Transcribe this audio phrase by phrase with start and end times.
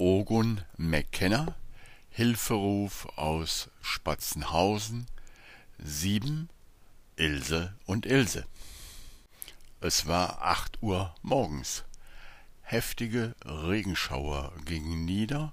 [0.00, 1.56] Ogun McKenna
[2.10, 5.08] Hilferuf aus Spatzenhausen
[5.76, 6.48] Sieben
[7.16, 8.46] Ilse und Ilse
[9.80, 11.82] Es war acht Uhr morgens.
[12.62, 15.52] Heftige Regenschauer gingen nieder,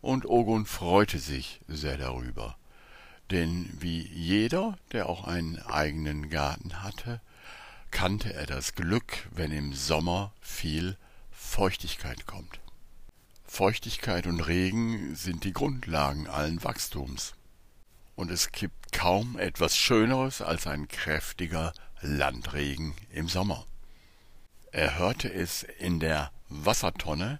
[0.00, 2.56] und Ogun freute sich sehr darüber,
[3.30, 7.20] denn wie jeder, der auch einen eigenen Garten hatte,
[7.92, 10.96] kannte er das Glück, wenn im Sommer viel
[11.30, 12.58] Feuchtigkeit kommt.
[13.54, 17.34] Feuchtigkeit und Regen sind die Grundlagen allen Wachstums.
[18.16, 23.64] Und es gibt kaum etwas Schöneres als ein kräftiger Landregen im Sommer.
[24.72, 27.38] Er hörte es in der Wassertonne,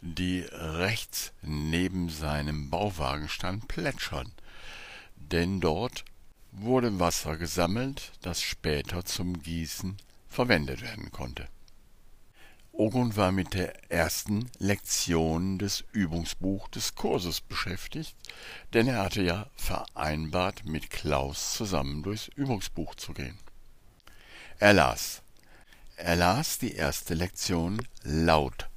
[0.00, 4.30] die rechts neben seinem Bauwagen stand, plätschern,
[5.16, 6.04] denn dort
[6.52, 9.96] wurde Wasser gesammelt, das später zum Gießen
[10.28, 11.48] verwendet werden konnte.
[12.78, 18.14] Ogun war mit der ersten Lektion des Übungsbuch des Kurses beschäftigt,
[18.74, 23.38] denn er hatte ja vereinbart, mit Klaus zusammen durchs Übungsbuch zu gehen.
[24.58, 25.22] Er las.
[25.96, 28.68] Er las die erste Lektion laut.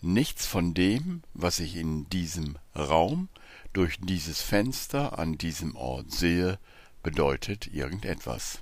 [0.00, 3.28] Nichts von dem, was ich in diesem Raum,
[3.74, 6.58] durch dieses Fenster an diesem Ort sehe,
[7.02, 8.60] bedeutet irgendetwas.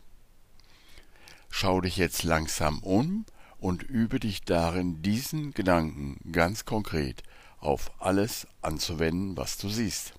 [1.48, 3.24] Schau dich jetzt langsam um
[3.62, 7.22] und übe dich darin, diesen Gedanken ganz konkret
[7.60, 10.14] auf alles anzuwenden, was du siehst.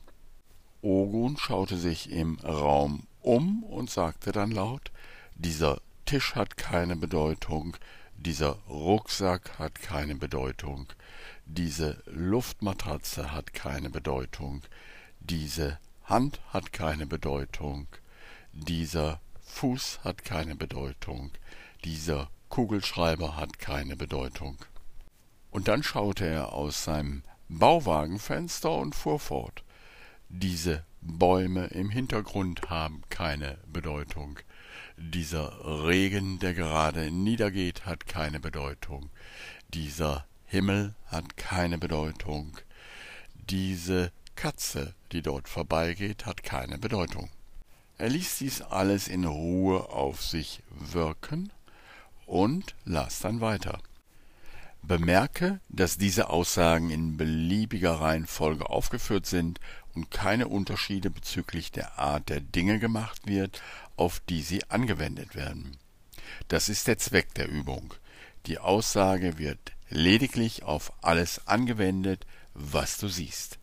[0.82, 4.94] Ogun schaute sich im Raum um und sagte dann laut,
[5.36, 7.76] dieser Tisch hat keine Bedeutung,
[8.16, 10.88] dieser Rucksack hat keine Bedeutung,
[11.46, 14.62] diese Luftmatratze hat keine Bedeutung,
[15.20, 17.88] diese Hand hat keine Bedeutung,
[18.54, 21.32] dieser Fuß hat keine Bedeutung,
[21.84, 24.60] dieser Kugelschreiber hat keine Bedeutung.
[25.50, 29.64] Und dann schaute er aus seinem Bauwagenfenster und fuhr fort.
[30.30, 34.38] Diese Bäume im Hintergrund haben keine Bedeutung.
[34.98, 39.10] Dieser Regen, der gerade niedergeht, hat keine Bedeutung.
[39.74, 42.56] Dieser Himmel hat keine Bedeutung.
[43.50, 47.32] Diese Katze, die dort vorbeigeht, hat keine Bedeutung.
[47.98, 51.52] Er ließ dies alles in Ruhe auf sich wirken
[52.26, 53.80] und las dann weiter.
[54.82, 59.62] Bemerke, dass diese Aussagen in beliebiger Reihenfolge aufgeführt sind
[59.96, 63.62] und keine Unterschiede bezüglich der Art der Dinge gemacht wird,
[63.96, 65.78] auf die sie angewendet werden.
[66.50, 67.94] Das ist der Zweck der Übung.
[68.46, 73.60] Die Aussage wird lediglich auf alles angewendet, was du siehst.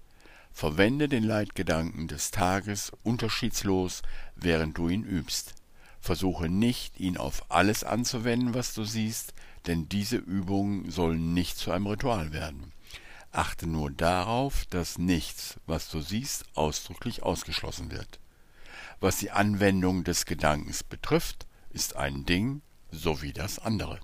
[0.52, 4.02] Verwende den Leitgedanken des Tages unterschiedslos,
[4.36, 5.54] während du ihn übst.
[6.00, 9.34] Versuche nicht, ihn auf alles anzuwenden, was du siehst,
[9.66, 12.72] denn diese Übungen sollen nicht zu einem Ritual werden.
[13.32, 18.18] Achte nur darauf, dass nichts, was du siehst, ausdrücklich ausgeschlossen wird.
[18.98, 24.00] Was die Anwendung des Gedankens betrifft, ist ein Ding so wie das andere.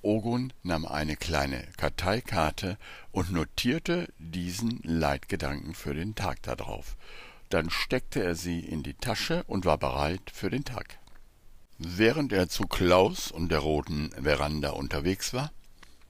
[0.00, 2.78] Ogun nahm eine kleine Karteikarte
[3.10, 6.96] und notierte diesen Leitgedanken für den Tag darauf.
[7.48, 10.98] Dann steckte er sie in die Tasche und war bereit für den Tag.
[11.80, 15.52] Während er zu Klaus und der roten Veranda unterwegs war,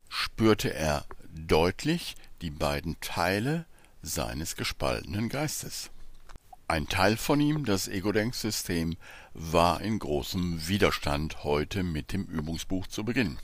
[0.09, 3.67] spürte er deutlich die beiden Teile
[4.01, 5.91] seines gespaltenen Geistes.
[6.69, 8.97] Ein Teil von ihm, das Ego-Denksystem,
[9.35, 13.39] war in großem Widerstand heute mit dem Übungsbuch zu beginnen.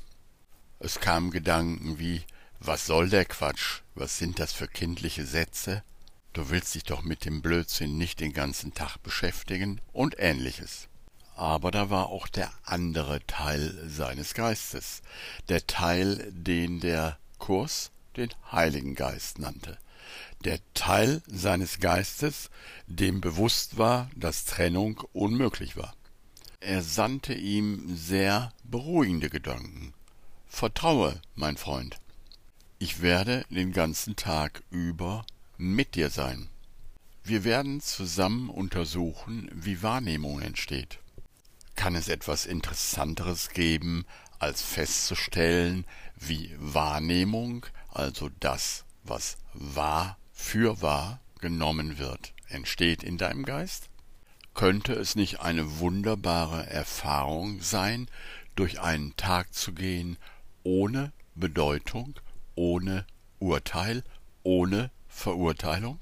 [0.78, 2.22] Es kamen Gedanken wie
[2.58, 3.82] Was soll der Quatsch?
[3.94, 5.82] Was sind das für kindliche Sätze?
[6.32, 10.88] Du willst dich doch mit dem Blödsinn nicht den ganzen Tag beschäftigen und ähnliches
[11.36, 15.02] aber da war auch der andere Teil seines Geistes,
[15.48, 19.76] der Teil, den der Kurs den Heiligen Geist nannte,
[20.44, 22.50] der Teil seines Geistes,
[22.86, 25.94] dem bewusst war, dass Trennung unmöglich war.
[26.60, 29.92] Er sandte ihm sehr beruhigende Gedanken.
[30.46, 31.98] Vertraue, mein Freund.
[32.78, 35.26] Ich werde den ganzen Tag über
[35.56, 36.48] mit dir sein.
[37.22, 40.98] Wir werden zusammen untersuchen, wie Wahrnehmung entsteht.
[41.74, 44.06] Kann es etwas Interessanteres geben,
[44.38, 45.84] als festzustellen,
[46.16, 53.88] wie Wahrnehmung, also das, was wahr für wahr genommen wird, entsteht in deinem Geist?
[54.54, 58.08] Könnte es nicht eine wunderbare Erfahrung sein,
[58.54, 60.16] durch einen Tag zu gehen,
[60.62, 62.14] ohne Bedeutung,
[62.54, 63.04] ohne
[63.40, 64.04] Urteil,
[64.44, 65.98] ohne Verurteilung?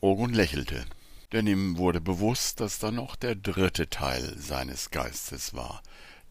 [0.00, 0.84] Ogun lächelte
[1.34, 5.82] denn ihm wurde bewusst, dass da noch der dritte Teil seines Geistes war,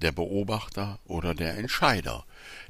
[0.01, 2.25] der Beobachter oder der Entscheider,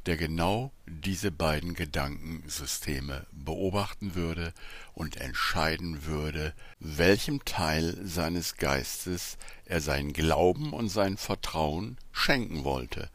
[0.07, 4.51] der genau diese beiden Gedankensysteme beobachten würde
[4.95, 13.11] und entscheiden würde, welchem Teil seines Geistes er sein Glauben und sein Vertrauen schenken wollte,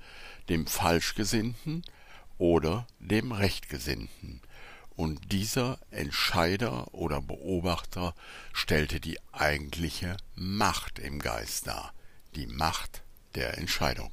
[0.49, 1.83] dem Falschgesinnten
[2.39, 4.41] oder dem Rechtgesinnten,
[4.99, 8.17] und dieser Entscheider oder Beobachter
[8.53, 11.93] stellte die eigentliche Macht im Geist dar,
[12.35, 13.03] die Macht
[13.37, 14.11] der Entscheidung.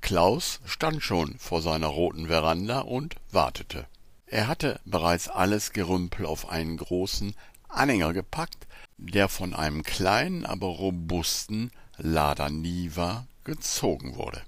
[0.00, 3.86] Klaus stand schon vor seiner roten Veranda und wartete.
[4.26, 7.34] Er hatte bereits alles Gerümpel auf einen großen
[7.68, 8.66] Anhänger gepackt,
[8.96, 14.40] der von einem kleinen, aber robusten Lada Niva gezogen wurde.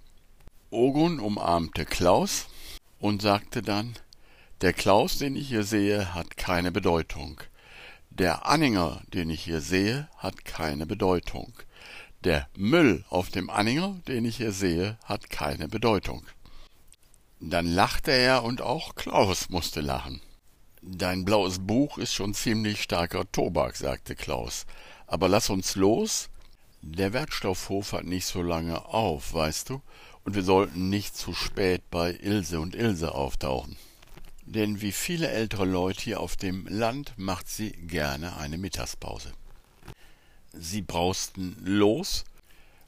[0.70, 2.46] Ogun umarmte Klaus
[3.00, 3.94] und sagte dann
[4.60, 7.40] Der Klaus, den ich hier sehe, hat keine Bedeutung.
[8.10, 11.52] Der Anhänger, den ich hier sehe, hat keine Bedeutung.
[12.22, 16.24] Der Müll auf dem Anhänger, den ich hier sehe, hat keine Bedeutung.
[17.40, 20.22] Dann lachte er und auch Klaus musste lachen.
[20.80, 24.64] Dein blaues Buch ist schon ziemlich starker Tobak, sagte Klaus.
[25.06, 26.30] Aber lass uns los.
[26.80, 29.82] Der Werkstoffhof hat nicht so lange auf, weißt du,
[30.22, 33.76] und wir sollten nicht zu spät bei Ilse und Ilse auftauchen.
[34.46, 39.32] Denn wie viele ältere Leute hier auf dem Land macht sie gerne eine Mittagspause.
[40.52, 42.24] Sie brausten los,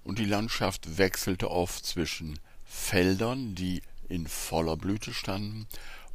[0.04, 5.66] und die Landschaft wechselte oft zwischen Feldern, die in voller Blüte standen,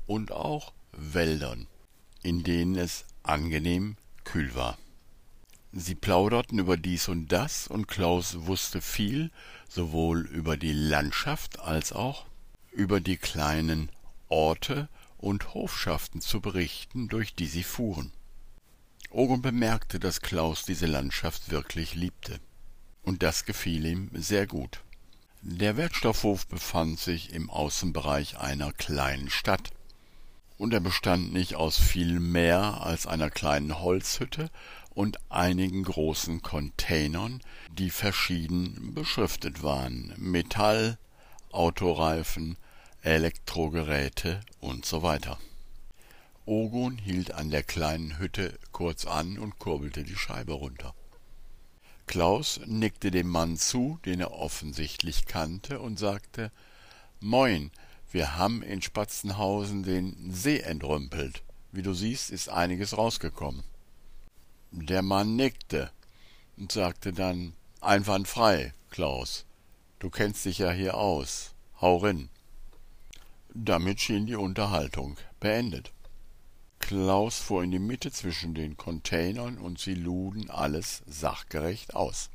[0.05, 1.67] und auch Wäldern,
[2.23, 4.77] in denen es angenehm kühl war.
[5.73, 9.31] Sie plauderten über dies und das, und Klaus wusste viel,
[9.69, 12.25] sowohl über die Landschaft als auch
[12.71, 13.89] über die kleinen
[14.27, 14.89] Orte
[15.21, 18.11] und Hofschaften zu berichten, durch die sie fuhren.
[19.09, 22.39] Ogon bemerkte, dass Klaus diese Landschaft wirklich liebte.
[23.03, 24.83] Und das gefiel ihm sehr gut.
[25.41, 29.71] Der Wertstoffhof befand sich im Außenbereich einer kleinen Stadt.
[30.57, 34.51] Und er bestand nicht aus viel mehr als einer kleinen Holzhütte
[34.93, 37.41] und einigen großen Containern,
[37.71, 40.13] die verschieden beschriftet waren.
[40.17, 40.99] Metall,
[41.51, 42.57] Autoreifen,
[43.03, 44.41] Elektrogeräte
[45.01, 45.39] weiter.
[46.45, 50.93] Ogun hielt an der kleinen Hütte kurz an und kurbelte die Scheibe runter.
[52.05, 56.51] Klaus nickte dem Mann zu, den er offensichtlich kannte, und sagte
[57.19, 57.71] Moin,
[58.11, 61.41] wir haben in Spatzenhausen den See entrümpelt.
[61.71, 63.63] Wie du siehst, ist einiges rausgekommen.
[64.71, 65.89] Der Mann nickte
[66.55, 69.45] und sagte dann Einwandfrei, Klaus.
[69.97, 71.55] Du kennst dich ja hier aus.
[71.79, 72.29] Hau rin.
[73.53, 75.91] Damit schien die Unterhaltung beendet.
[76.79, 82.29] Klaus fuhr in die Mitte zwischen den Containern und sie luden alles sachgerecht aus.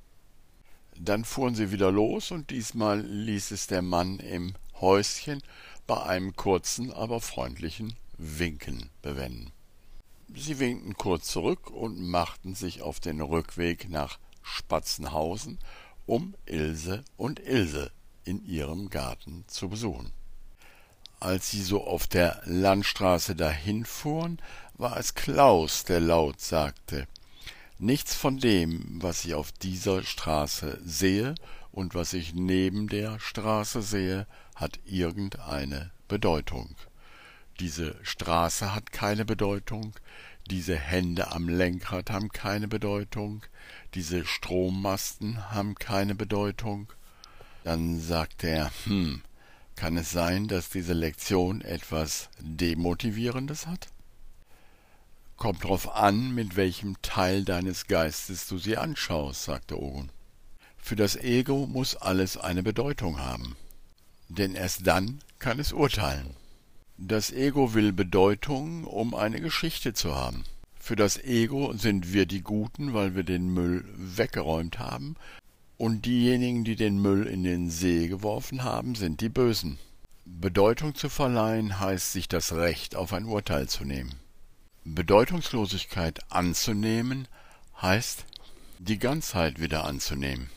[0.99, 5.43] Dann fuhren sie wieder los und diesmal ließ es der Mann im Häuschen
[5.87, 9.53] bei einem kurzen, aber freundlichen Winken bewenden.
[10.35, 15.59] Sie winkten kurz zurück und machten sich auf den Rückweg nach Spatzenhausen,
[16.05, 17.91] um Ilse und Ilse
[18.25, 20.13] in ihrem Garten zu besuchen.
[21.19, 24.41] Als sie so auf der Landstraße dahinfuhren,
[24.75, 27.07] war es Klaus, der laut sagte
[27.79, 31.35] Nichts von dem, was ich auf dieser Straße sehe
[31.73, 36.75] und was ich neben der Straße sehe, hat irgendeine Bedeutung.
[37.61, 39.95] Diese Straße hat keine Bedeutung,
[40.51, 43.43] diese Hände am Lenkrad haben keine Bedeutung,
[43.95, 46.93] diese Strommasten haben keine Bedeutung.
[47.65, 49.23] Dann sagte er, hm,
[49.77, 53.89] kann es sein, dass diese Lektion etwas Demotivierendes hat?
[55.37, 60.11] Kommt drauf an, mit welchem Teil deines Geistes du sie anschaust, sagte Ogun.
[60.79, 63.57] Für das Ego muss alles eine Bedeutung haben,
[64.29, 66.35] denn erst dann kann es urteilen.
[66.97, 70.45] Das Ego will Bedeutung, um eine Geschichte zu haben.
[70.81, 75.17] Für das Ego sind wir die Guten, weil wir den Müll weggeräumt haben,
[75.79, 79.79] und diejenigen, die den Müll in den See geworfen haben, sind die Bösen.
[80.25, 84.15] Bedeutung zu verleihen heißt, sich das Recht auf ein Urteil zu nehmen.
[84.85, 87.29] Bedeutungslosigkeit anzunehmen
[87.81, 88.25] heißt,
[88.79, 90.51] die Ganzheit wieder anzunehmen.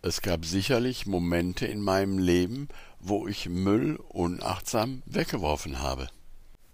[0.00, 2.68] Es gab sicherlich Momente in meinem Leben,
[3.00, 6.08] wo ich Müll unachtsam weggeworfen habe.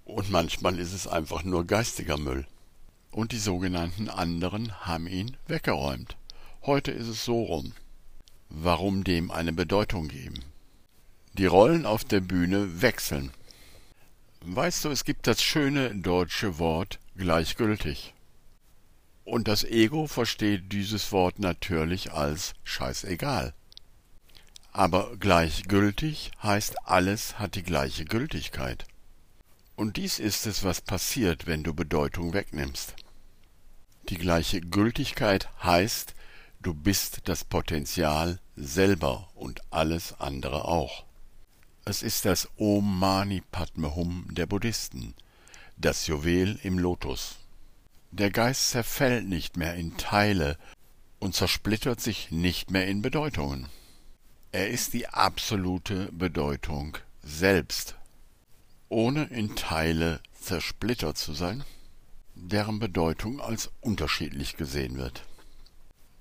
[0.05, 2.47] Und manchmal ist es einfach nur geistiger Müll.
[3.11, 6.17] Und die sogenannten anderen haben ihn weggeräumt.
[6.67, 7.75] Heute ist es so rum.
[8.49, 10.43] Warum dem eine Bedeutung geben?
[11.35, 13.33] Die Rollen auf der Bühne wechseln.
[14.41, 18.15] Weißt du, es gibt das schöne deutsche Wort gleichgültig.
[19.25, 23.53] Und das Ego versteht dieses Wort natürlich als scheißegal.
[24.73, 28.87] Aber gleichgültig heißt alles hat die gleiche Gültigkeit.
[29.77, 32.95] Und dies ist es, was passiert, wenn du Bedeutung wegnimmst.
[34.09, 36.15] Die gleiche Gültigkeit heißt,
[36.65, 41.05] du bist das Potenzial selber und alles andere auch.
[41.85, 45.15] Es ist das Om Mani Padme Hum der Buddhisten,
[45.77, 47.37] das Juwel im Lotus.
[48.13, 50.57] Der Geist zerfällt nicht mehr in Teile
[51.19, 53.69] und zersplittert sich nicht mehr in Bedeutungen.
[54.51, 57.97] Er ist die absolute Bedeutung selbst,
[58.89, 61.63] ohne in Teile zersplittert zu sein,
[62.35, 65.27] deren Bedeutung als unterschiedlich gesehen wird.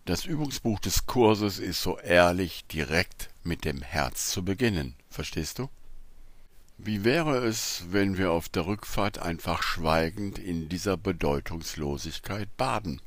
[0.06, 5.70] Das Übungsbuch des Kurses ist so ehrlich, direkt mit dem Herz zu beginnen, verstehst du?
[6.78, 13.02] Wie wäre es, wenn wir auf der Rückfahrt einfach schweigend in dieser Bedeutungslosigkeit baden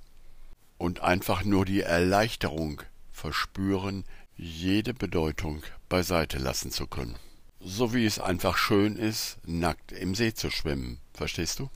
[0.78, 2.80] und einfach nur die Erleichterung
[3.12, 4.04] verspüren,
[4.36, 7.16] jede Bedeutung beiseite lassen zu können.
[7.60, 11.68] So wie es einfach schön ist, nackt im See zu schwimmen, verstehst du?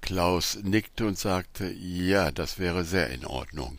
[0.00, 3.78] Klaus nickte und sagte, ja, das wäre sehr in Ordnung.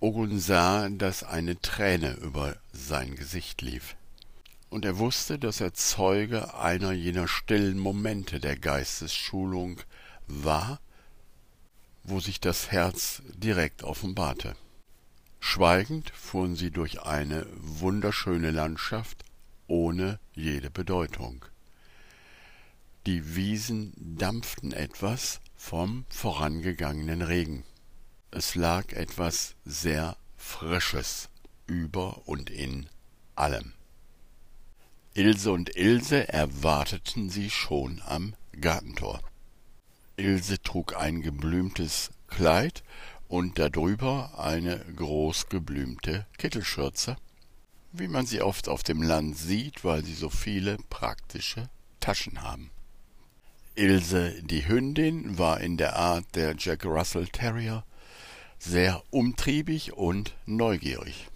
[0.00, 3.96] Ogun sah, dass eine Träne über sein Gesicht lief.
[4.68, 9.80] Und er wusste, dass er Zeuge einer jener stillen Momente der Geistesschulung
[10.26, 10.80] war,
[12.04, 14.54] wo sich das Herz direkt offenbarte.
[15.40, 19.24] Schweigend fuhren sie durch eine wunderschöne Landschaft
[19.66, 21.44] ohne jede Bedeutung.
[23.06, 27.62] Die Wiesen dampften etwas vom vorangegangenen Regen.
[28.32, 31.28] Es lag etwas sehr Frisches
[31.68, 32.88] über und in
[33.36, 33.74] allem.
[35.14, 39.20] Ilse und Ilse erwarteten sie schon am Gartentor.
[40.16, 42.82] Ilse trug ein geblümtes Kleid
[43.28, 47.16] und darüber eine großgeblümte Kittelschürze,
[47.92, 51.70] wie man sie oft auf dem Land sieht, weil sie so viele praktische
[52.00, 52.72] Taschen haben.
[53.78, 57.84] Ilse, die Hündin, war in der Art der Jack Russell Terrier
[58.58, 61.28] sehr umtriebig und neugierig.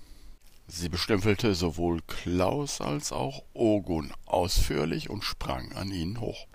[0.66, 6.47] Sie bestemppelte sowohl Klaus als auch Ogun ausführlich und sprang an ihnen hoch.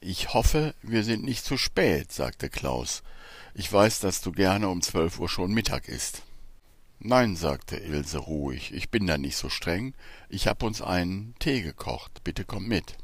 [0.00, 3.04] Ich hoffe, wir sind nicht zu spät, sagte Klaus.
[3.54, 6.22] Ich weiß, dass du gerne um zwölf Uhr schon Mittag isst.
[6.98, 9.94] Nein, sagte Ilse ruhig, ich bin da nicht so streng.
[10.28, 12.24] Ich hab uns einen Tee gekocht.
[12.24, 12.96] Bitte komm mit.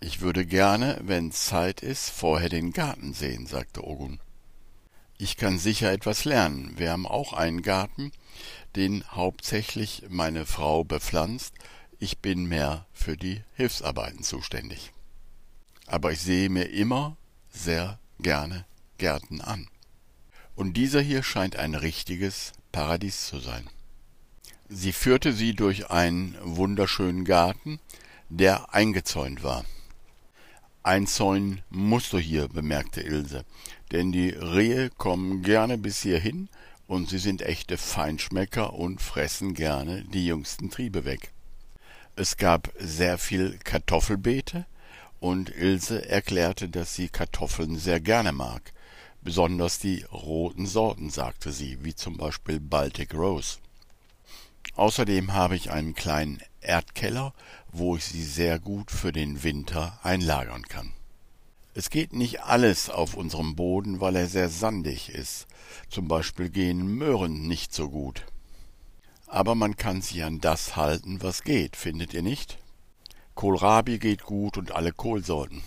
[0.00, 4.20] Ich würde gerne, wenn Zeit ist, vorher den Garten sehen, sagte Ogun.
[5.18, 6.74] Ich kann sicher etwas lernen.
[6.76, 8.12] Wir haben auch einen Garten,
[8.76, 11.54] den hauptsächlich meine Frau bepflanzt.
[11.98, 14.92] Ich bin mehr für die Hilfsarbeiten zuständig.
[15.86, 17.16] Aber ich sehe mir immer
[17.48, 18.66] sehr gerne
[18.98, 19.68] Gärten an.
[20.54, 23.70] Und dieser hier scheint ein richtiges Paradies zu sein.
[24.68, 27.80] Sie führte sie durch einen wunderschönen Garten,
[28.28, 29.64] der eingezäunt war.
[30.86, 33.44] Einzäunen musst du hier, bemerkte Ilse,
[33.92, 36.48] denn die Rehe kommen gerne bis hierhin
[36.86, 41.32] und sie sind echte Feinschmecker und fressen gerne die jüngsten Triebe weg.
[42.14, 44.66] Es gab sehr viel Kartoffelbeete,
[45.18, 48.72] und Ilse erklärte, dass sie Kartoffeln sehr gerne mag,
[49.22, 53.58] besonders die roten Sorten, sagte sie, wie zum Beispiel Baltic Rose.
[54.74, 57.32] Außerdem habe ich einen kleinen Erdkeller,
[57.72, 60.92] wo ich sie sehr gut für den Winter einlagern kann.
[61.74, 65.46] Es geht nicht alles auf unserem Boden, weil er sehr sandig ist.
[65.90, 68.24] Zum Beispiel gehen Möhren nicht so gut.
[69.26, 72.58] Aber man kann sich an das halten, was geht, findet ihr nicht?
[73.34, 75.62] Kohlrabi geht gut und alle Kohlsorten.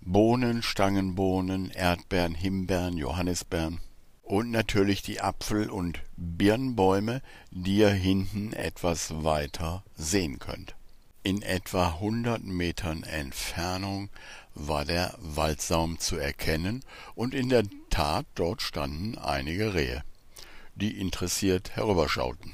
[0.00, 3.80] Bohnen, Stangenbohnen, Erdbeeren, Himbeeren, Johannisbeeren
[4.30, 7.20] und natürlich die Apfel- und Birnbäume,
[7.50, 10.76] die ihr hinten etwas weiter sehen könnt.
[11.24, 14.08] In etwa hundert Metern Entfernung
[14.54, 16.84] war der Waldsaum zu erkennen,
[17.16, 20.04] und in der Tat dort standen einige Rehe,
[20.76, 22.52] die interessiert herüberschauten.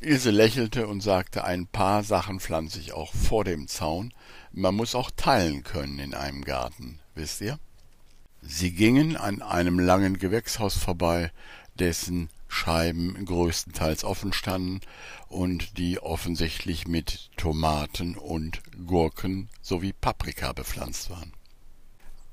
[0.00, 4.14] Ilse lächelte und sagte, ein paar Sachen pflanze ich auch vor dem Zaun.
[4.50, 7.58] Man muss auch teilen können in einem Garten, wisst ihr?
[8.42, 11.30] Sie gingen an einem langen Gewächshaus vorbei,
[11.78, 14.80] dessen Scheiben größtenteils offen standen
[15.28, 21.32] und die offensichtlich mit Tomaten und Gurken sowie Paprika bepflanzt waren.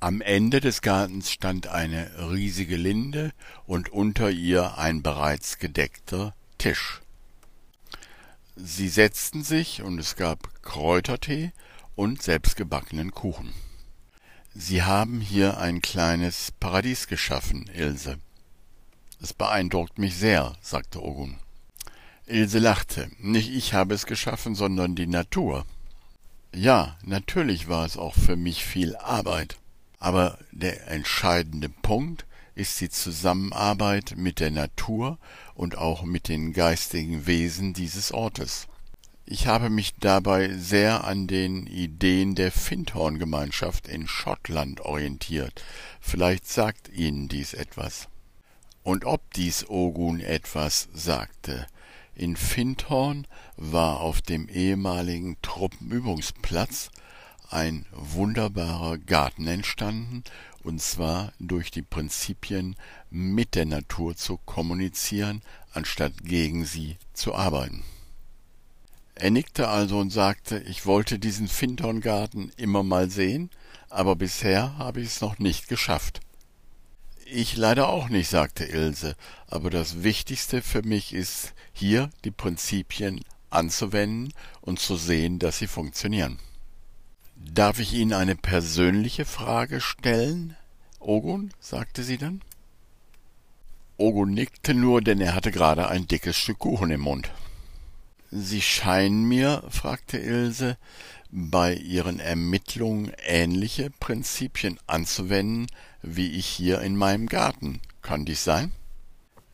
[0.02, 3.32] Am Ende des Gartens stand eine riesige Linde
[3.66, 7.02] und unter ihr ein bereits gedeckter Tisch.
[8.56, 11.54] Sie setzten sich, und es gab Kräutertee
[11.96, 13.54] und selbstgebackenen Kuchen.
[14.62, 18.18] Sie haben hier ein kleines Paradies geschaffen, Ilse.
[19.22, 21.38] Es beeindruckt mich sehr, sagte Ogun.
[22.26, 23.10] Ilse lachte.
[23.20, 25.66] Nicht ich habe es geschaffen, sondern die Natur.
[26.54, 29.58] Ja, natürlich war es auch für mich viel Arbeit.
[29.98, 35.20] Aber der entscheidende Punkt ist die Zusammenarbeit mit der Natur
[35.56, 38.68] und auch mit den geistigen Wesen dieses Ortes.
[39.32, 45.64] Ich habe mich dabei sehr an den Ideen der Findhorn-Gemeinschaft in Schottland orientiert.
[46.02, 48.08] Vielleicht sagt Ihnen dies etwas.
[48.82, 51.68] Und ob dies Ogun etwas sagte,
[52.16, 56.90] in Findhorn war auf dem ehemaligen Truppenübungsplatz
[57.52, 60.24] ein wunderbarer Garten entstanden,
[60.64, 62.76] und zwar durch die Prinzipien
[63.12, 67.84] mit der Natur zu kommunizieren, anstatt gegen sie zu arbeiten.
[69.20, 73.50] Er nickte also und sagte, ich wollte diesen Findhorngarten immer mal sehen,
[73.90, 76.22] aber bisher habe ich es noch nicht geschafft.
[77.26, 83.20] Ich leider auch nicht, sagte Ilse, aber das Wichtigste für mich ist, hier die Prinzipien
[83.50, 86.40] anzuwenden und zu sehen, dass sie funktionieren.
[87.36, 90.56] Darf ich Ihnen eine persönliche Frage stellen,
[91.02, 91.52] Ogun?
[91.60, 92.42] sagte sie dann.
[93.98, 97.30] Ogun nickte nur, denn er hatte gerade ein dickes Stück Kuchen im Mund.
[98.32, 100.78] Sie scheinen mir, fragte Ilse,
[101.32, 105.68] bei ihren Ermittlungen ähnliche Prinzipien anzuwenden,
[106.02, 107.82] wie ich hier in meinem Garten.
[108.02, 108.72] Kann dies sein?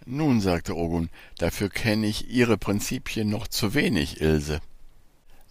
[0.05, 4.61] Nun, sagte Ogun, dafür kenne ich Ihre Prinzipien noch zu wenig, Ilse.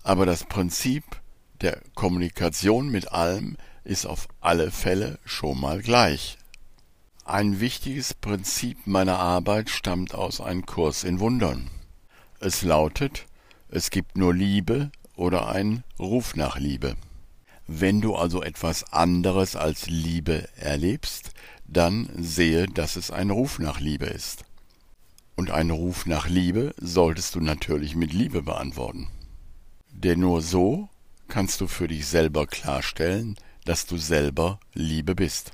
[0.03, 1.03] Aber das Prinzip
[1.61, 6.39] der Kommunikation mit allem ist auf alle Fälle schon mal gleich.
[7.25, 11.71] Ein wichtiges Prinzip meiner Arbeit stammt aus einem Kurs in Wundern.
[12.41, 13.27] Es lautet,
[13.69, 16.97] es gibt nur Liebe oder ein Ruf nach Liebe.
[17.67, 21.31] Wenn du also etwas anderes als Liebe erlebst,
[21.67, 24.45] dann sehe, dass es ein Ruf nach Liebe ist.
[25.37, 29.09] Und einen Ruf nach Liebe solltest du natürlich mit Liebe beantworten.
[29.91, 30.89] Denn nur so
[31.29, 35.53] kannst du für dich selber klarstellen, dass du selber Liebe bist.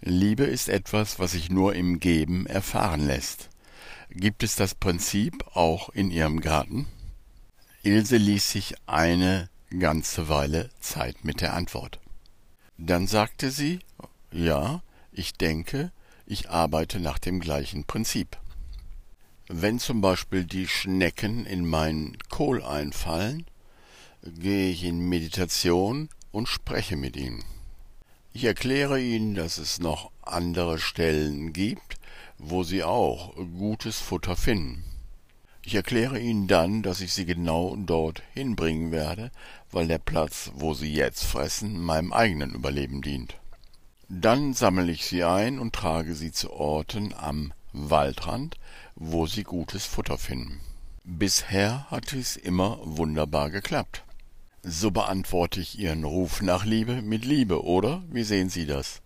[0.00, 3.50] Liebe ist etwas, was sich nur im Geben erfahren lässt.
[4.14, 6.86] Gibt es das Prinzip auch in ihrem Garten?
[7.82, 9.48] Ilse ließ sich eine
[9.78, 11.98] ganze Weile Zeit mit der Antwort.
[12.76, 13.78] Dann sagte sie
[14.30, 15.92] Ja, ich denke,
[16.26, 18.36] ich arbeite nach dem gleichen Prinzip.
[19.48, 23.46] Wenn zum Beispiel die Schnecken in meinen Kohl einfallen,
[24.22, 27.44] gehe ich in Meditation und spreche mit ihnen.
[28.34, 31.96] Ich erkläre ihnen, dass es noch andere Stellen gibt,
[32.44, 34.84] wo sie auch gutes Futter finden.
[35.64, 39.30] Ich erkläre ihnen dann, dass ich sie genau dort hinbringen werde,
[39.70, 43.36] weil der Platz, wo sie jetzt fressen, meinem eigenen Überleben dient.
[44.08, 48.56] Dann sammle ich sie ein und trage sie zu Orten am Waldrand,
[48.96, 50.60] wo sie gutes Futter finden.
[51.04, 54.04] Bisher hat es immer wunderbar geklappt.
[54.64, 58.02] So beantworte ich Ihren Ruf nach Liebe mit Liebe, oder?
[58.10, 59.00] Wie sehen Sie das?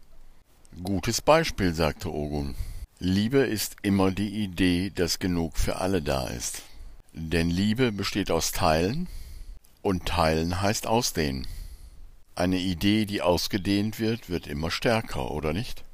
[0.83, 2.55] Gutes Beispiel, sagte Ogun.
[2.99, 6.63] Liebe ist immer die Idee, dass genug für alle da ist.
[7.13, 9.07] Denn Liebe besteht aus Teilen
[9.83, 11.47] und Teilen heißt Ausdehnen.
[12.35, 15.85] Eine Idee, die ausgedehnt wird, wird immer stärker, oder nicht?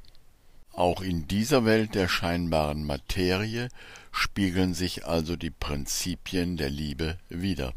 [0.71, 3.67] Auch in dieser Welt der scheinbaren Materie
[4.13, 7.73] spiegeln sich also die Prinzipien der Liebe wider.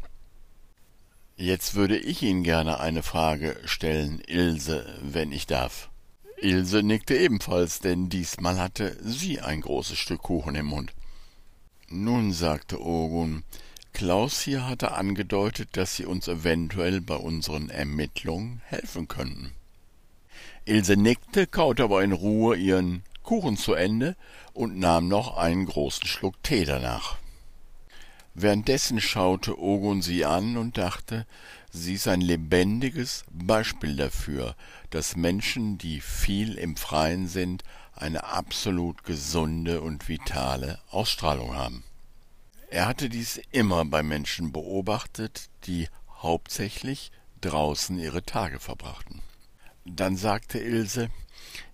[1.35, 5.89] Jetzt würde ich Ihnen gerne eine Frage stellen, Ilse, wenn ich darf.
[6.39, 10.93] Ilse nickte ebenfalls, denn diesmal hatte sie ein großes Stück Kuchen im Mund.
[11.89, 13.43] Nun, sagte Ogun,
[13.93, 19.53] Klaus hier hatte angedeutet, dass Sie uns eventuell bei unseren Ermittlungen helfen könnten.
[20.65, 24.15] Ilse nickte, kaute aber in Ruhe ihren Kuchen zu Ende
[24.53, 27.17] und nahm noch einen großen Schluck Tee danach.
[28.35, 31.25] Währenddessen schaute Ogun sie an und dachte,
[31.71, 34.55] sie ist ein lebendiges Beispiel dafür,
[34.89, 41.83] dass Menschen, die viel im Freien sind, eine absolut gesunde und vitale Ausstrahlung haben.
[42.69, 45.87] Er hatte dies immer bei Menschen beobachtet, die
[46.21, 49.21] hauptsächlich draußen ihre Tage verbrachten.
[49.85, 51.09] Dann sagte Ilse,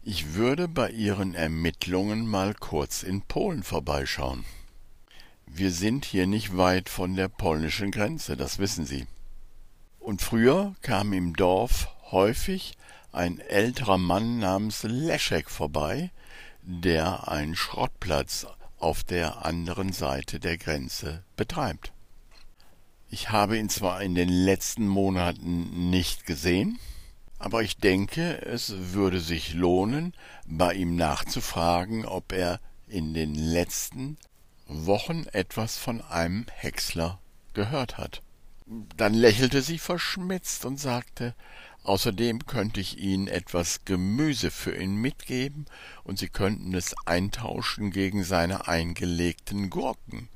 [0.04, 4.46] ich würde bei Ihren Ermittlungen mal kurz in Polen vorbeischauen.
[5.48, 9.08] Wir sind hier nicht weit von der polnischen Grenze, das wissen Sie.
[10.04, 12.74] Und früher kam im Dorf häufig
[13.14, 16.12] ein älterer Mann namens Leschek vorbei,
[16.62, 18.46] der einen Schrottplatz
[18.80, 21.94] auf der anderen Seite der Grenze betreibt.
[23.10, 26.80] Ich habe ihn zwar in den letzten Monaten nicht gesehen,
[27.40, 30.14] aber ich denke, es würde sich lohnen,
[30.46, 34.18] bei ihm nachzufragen, ob er in den letzten
[34.68, 37.20] Wochen etwas von einem Häcksler
[37.54, 38.22] gehört hat.
[38.66, 41.36] Dann lächelte sie verschmitzt und sagte,
[41.84, 45.66] außerdem könnte ich Ihnen etwas Gemüse für ihn mitgeben,
[46.04, 50.30] und Sie könnten es eintauschen gegen seine eingelegten Gurken.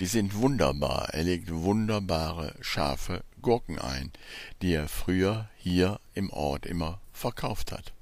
[0.00, 4.12] Die sind wunderbar, er legt wunderbare, scharfe Gurken ein,
[4.62, 7.92] die er früher hier im Ort immer verkauft hat.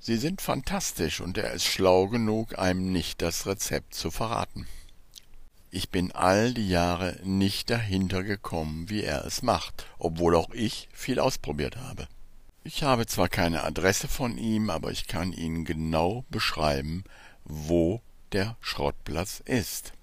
[0.00, 4.66] Sie sind fantastisch und er ist schlau genug, einem nicht das Rezept zu verraten.
[5.74, 10.86] Ich bin all die Jahre nicht dahinter gekommen, wie er es macht, obwohl auch ich
[10.92, 12.08] viel ausprobiert habe.
[12.62, 17.04] Ich habe zwar keine Adresse von ihm, aber ich kann Ihnen genau beschreiben,
[17.44, 19.94] wo der Schrottplatz ist.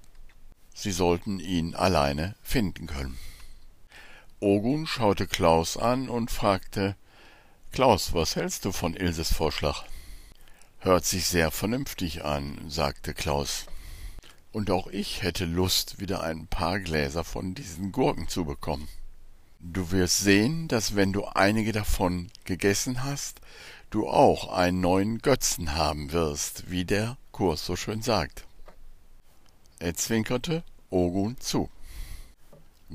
[0.73, 3.19] Sie sollten ihn alleine finden können.
[4.39, 6.95] Ogun schaute Klaus an und fragte
[7.71, 9.83] Klaus, was hältst du von Ilses Vorschlag?
[10.79, 13.67] Hört sich sehr vernünftig an, sagte Klaus.
[14.51, 18.87] Und auch ich hätte Lust, wieder ein paar Gläser von diesen Gurken zu bekommen.
[19.59, 23.41] Du wirst sehen, dass wenn du einige davon gegessen hast,
[23.89, 28.45] du auch einen neuen Götzen haben wirst, wie der Kurs so schön sagt.
[29.79, 31.69] Er zwinkerte Ogun zu.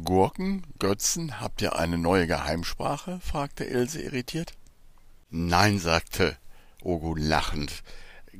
[0.02, 3.20] Gurken, Götzen, habt ihr eine neue Geheimsprache?
[3.20, 4.54] fragte Ilse irritiert.
[5.30, 6.36] Nein, sagte
[6.82, 7.82] Ogun lachend.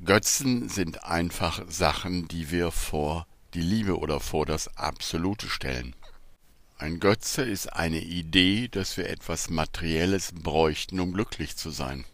[0.04, 5.96] Götzen sind einfach Sachen, die wir vor die Liebe oder vor das Absolute stellen.
[6.76, 12.04] Ein Götze ist eine Idee, dass wir etwas Materielles bräuchten, um glücklich zu sein.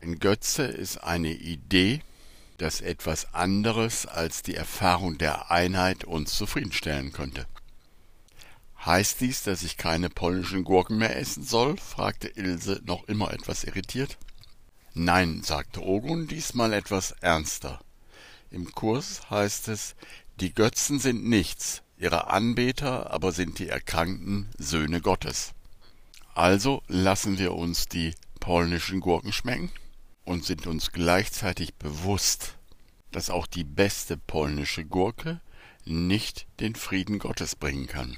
[0.00, 2.02] Ein Götze ist eine Idee,
[2.58, 7.46] dass etwas anderes als die Erfahrung der Einheit uns zufriedenstellen könnte.
[8.84, 11.76] Heißt dies, dass ich keine polnischen Gurken mehr essen soll?
[11.78, 14.18] fragte Ilse noch immer etwas irritiert.
[14.94, 17.80] Nein, sagte Ogun diesmal etwas ernster.
[18.50, 19.94] Im Kurs heißt es,
[20.40, 25.52] die Götzen sind nichts, ihre Anbeter aber sind die erkrankten Söhne Gottes.
[26.34, 29.70] Also lassen wir uns die polnischen Gurken schmecken
[30.24, 32.56] und sind uns gleichzeitig bewusst,
[33.12, 35.40] dass auch die beste polnische Gurke
[35.84, 38.16] nicht den Frieden Gottes bringen kann.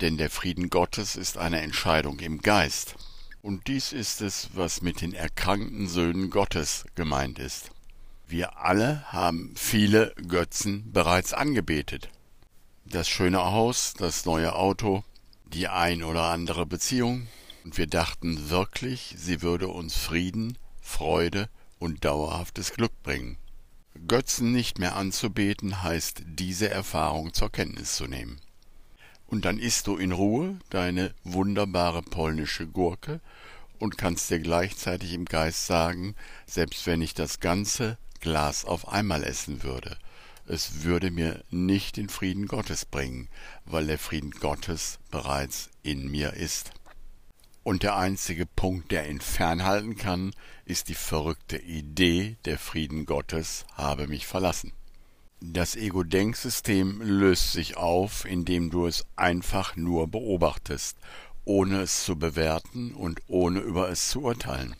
[0.00, 2.96] Denn der Frieden Gottes ist eine Entscheidung im Geist.
[3.42, 7.70] Und dies ist es, was mit den erkrankten Söhnen Gottes gemeint ist.
[8.26, 12.10] Wir alle haben viele Götzen bereits angebetet.
[12.84, 15.04] Das schöne Haus, das neue Auto,
[15.46, 17.28] die ein oder andere Beziehung,
[17.64, 21.48] und wir dachten wirklich, sie würde uns Frieden, Freude
[21.78, 23.36] und dauerhaftes Glück bringen.
[24.06, 28.40] Götzen nicht mehr anzubeten heißt, diese Erfahrung zur Kenntnis zu nehmen.
[29.28, 33.20] Und dann isst du in Ruhe deine wunderbare polnische Gurke
[33.78, 39.22] und kannst dir gleichzeitig im Geist sagen, selbst wenn ich das ganze Glas auf einmal
[39.22, 39.96] essen würde,
[40.46, 43.28] es würde mir nicht den Frieden Gottes bringen,
[43.66, 46.72] weil der Frieden Gottes bereits in mir ist.
[47.62, 50.32] Und der einzige Punkt, der ihn fernhalten kann,
[50.64, 54.72] ist die verrückte Idee, der Frieden Gottes habe mich verlassen.
[55.40, 60.98] Das Ego-Denksystem löst sich auf, indem du es einfach nur beobachtest,
[61.44, 64.74] ohne es zu bewerten und ohne über es zu urteilen.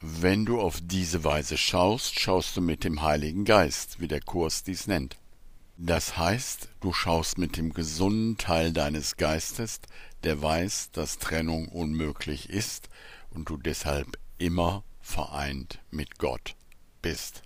[0.00, 4.64] Wenn du auf diese Weise schaust, schaust du mit dem Heiligen Geist, wie der Kurs
[4.64, 5.16] dies nennt.
[5.76, 9.78] Das heißt, du schaust mit dem gesunden Teil deines Geistes,
[10.24, 12.88] der weiß, dass Trennung unmöglich ist
[13.30, 16.56] und du deshalb immer vereint mit Gott
[17.00, 17.42] bist.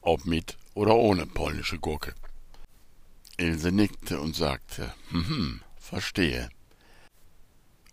[0.00, 2.14] Ob mit oder ohne polnische Gurke.
[3.36, 6.48] Ilse nickte und sagte, hm, verstehe.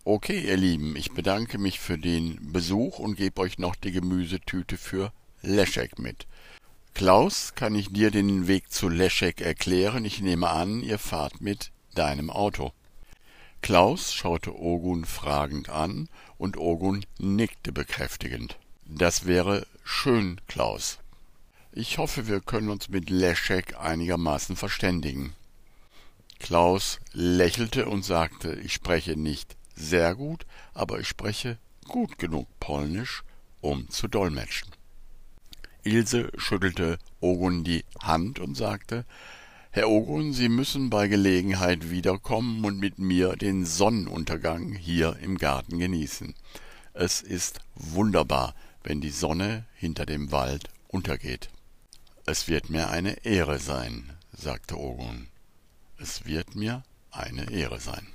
[0.04, 4.76] Okay, ihr Lieben, ich bedanke mich für den Besuch und gebe euch noch die Gemüsetüte
[4.76, 6.26] für Leschek mit.
[6.94, 10.04] Klaus, kann ich dir den Weg zu Leschek erklären?
[10.04, 12.72] Ich nehme an, ihr fahrt mit deinem Auto.
[13.62, 18.58] Klaus schaute Ogun fragend an, und Ogun nickte bekräftigend.
[18.84, 20.98] Das wäre schön, Klaus.
[21.74, 25.32] Ich hoffe, wir können uns mit Leschek einigermaßen verständigen.
[26.38, 31.56] Klaus lächelte und sagte, ich spreche nicht sehr gut, aber ich spreche
[31.88, 33.22] gut genug Polnisch,
[33.62, 34.68] um zu dolmetschen.
[35.82, 39.06] Ilse schüttelte Ogun die Hand und sagte,
[39.70, 45.78] Herr Ogun, Sie müssen bei Gelegenheit wiederkommen und mit mir den Sonnenuntergang hier im Garten
[45.78, 46.34] genießen.
[46.92, 48.54] Es ist wunderbar,
[48.84, 51.48] wenn die Sonne hinter dem Wald untergeht.
[52.24, 55.28] Es wird mir eine Ehre sein, sagte Ogun.
[55.98, 58.06] Es wird mir eine Ehre sein.